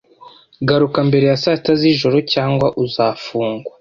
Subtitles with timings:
[0.67, 3.65] Garuka mbere ya saa sita z'ijoro, cyangwa uzafungwa.